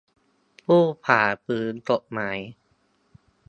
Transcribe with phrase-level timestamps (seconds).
[0.65, 2.39] ผู้ฝ่าฝืนกฎหมาย